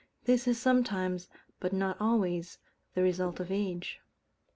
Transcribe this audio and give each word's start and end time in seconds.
This 0.23 0.47
is 0.47 0.59
sometimes, 0.59 1.29
but 1.59 1.73
not 1.73 1.95
always, 1.99 2.57
the 2.95 3.03
result 3.03 3.39
of 3.39 3.51
age. 3.51 3.99